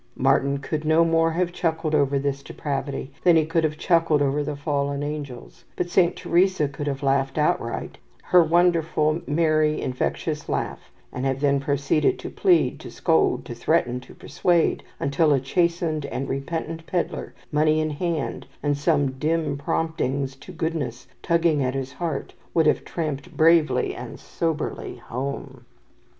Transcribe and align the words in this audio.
Martyn 0.15 0.57
could 0.57 0.83
no 0.83 1.05
more 1.05 1.33
have 1.33 1.51
chuckled 1.51 1.93
over 1.93 2.17
this 2.17 2.41
depravity 2.41 3.11
than 3.23 3.35
he 3.35 3.45
could 3.45 3.63
have 3.63 3.77
chuckled 3.77 4.19
over 4.19 4.41
the 4.43 4.55
fallen 4.55 5.03
angels; 5.03 5.63
but 5.75 5.91
Saint 5.91 6.15
Teresa 6.15 6.67
could 6.67 6.87
have 6.87 7.03
laughed 7.03 7.37
outright, 7.37 7.99
her 8.23 8.41
wonderful, 8.43 9.21
merry, 9.27 9.79
infectious 9.79 10.49
laugh; 10.49 10.89
and 11.13 11.23
have 11.27 11.39
then 11.39 11.59
proceeded 11.59 12.17
to 12.17 12.31
plead, 12.31 12.79
to 12.79 12.89
scold, 12.89 13.45
to 13.45 13.53
threaten, 13.53 13.99
to 13.99 14.15
persuade, 14.15 14.83
until 14.99 15.31
a 15.33 15.39
chastened 15.39 16.07
and 16.07 16.27
repentant 16.29 16.87
pedlar, 16.87 17.35
money 17.51 17.79
in 17.79 17.91
hand, 17.91 18.47
and 18.63 18.79
some 18.79 19.11
dim 19.19 19.55
promptings 19.55 20.35
to 20.35 20.51
goodness 20.51 21.05
tugging 21.21 21.63
at 21.63 21.75
his 21.75 21.93
heart, 21.93 22.33
would 22.55 22.65
have 22.65 22.83
tramped 22.83 23.37
bravely 23.37 23.93
and 23.93 24.19
soberly 24.19 24.95
home. 24.95 25.63